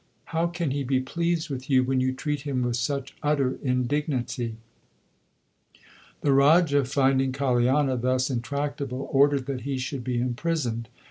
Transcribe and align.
How 0.33 0.47
can 0.47 0.71
He 0.71 0.83
be 0.83 0.99
pleased 0.99 1.51
with 1.51 1.69
you 1.69 1.83
when 1.83 2.01
you 2.01 2.11
treat 2.11 2.41
him 2.41 2.63
with 2.63 2.75
such 2.75 3.15
utter 3.21 3.59
indignity? 3.61 4.55
l 5.75 5.81
The 6.21 6.33
Raja 6.33 6.85
finding 6.85 7.31
Kaliana 7.31 8.01
thus 8.01 8.31
intractable 8.31 9.07
ordered 9.13 9.45
that 9.45 9.61
he 9.61 9.77
should 9.77 10.03
be 10.03 10.19
imprisoned. 10.19 10.89